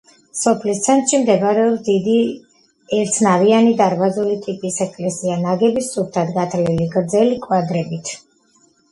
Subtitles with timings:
[0.37, 2.13] სოფლის ცენტრში მდებარეობს დიდი
[2.99, 8.11] ერთნავიანი დარბაზული ტიპის ეკლესია, ნაგები სუფთად გათლილი გრძელი კვადრებით.